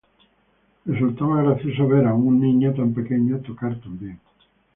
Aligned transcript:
Resultaba 0.83 1.43
gracioso 1.43 1.87
ver 1.87 2.07
a 2.07 2.15
un 2.15 2.39
niño 2.41 2.73
tan 2.73 2.91
pequeño 2.91 3.37
tocar 3.41 3.79
tan 3.81 3.99
bien. 3.99 4.19